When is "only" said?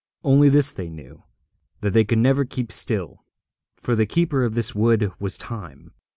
0.23-0.49